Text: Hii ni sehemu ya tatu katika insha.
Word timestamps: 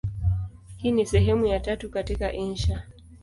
Hii 0.77 0.91
ni 0.91 1.05
sehemu 1.05 1.45
ya 1.45 1.59
tatu 1.59 1.89
katika 1.89 2.33
insha. 2.33 2.83